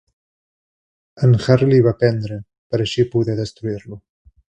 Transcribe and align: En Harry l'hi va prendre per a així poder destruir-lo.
En 1.27 1.35
Harry 1.43 1.67
l'hi 1.71 1.81
va 1.87 1.93
prendre 2.03 2.39
per 2.71 2.79
a 2.81 2.83
així 2.87 3.05
poder 3.13 3.37
destruir-lo. 3.41 4.01